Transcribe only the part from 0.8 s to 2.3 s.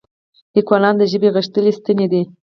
د ژبې غښتلي ستني دي.